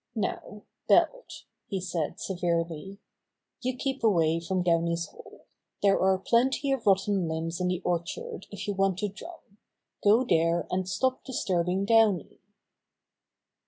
[0.15, 2.97] "Now, Belt," he said severely,
[3.61, 5.45] "you keep away from Downy's hole.
[5.83, 9.59] There are plenty of rotten limbs in the orchard if you want to drum.
[10.03, 12.39] Go there, and stop disturbing Downy.''